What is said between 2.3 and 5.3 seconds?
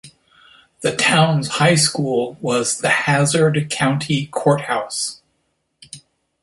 was the Hazzard County Courthouse.